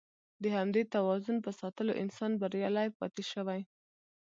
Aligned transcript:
د 0.43 0.45
همدې 0.57 0.83
توازن 0.95 1.35
په 1.45 1.51
ساتلو 1.59 1.93
انسان 2.03 2.31
بریالی 2.41 2.89
پاتې 2.99 3.23
شوی. 3.31 3.61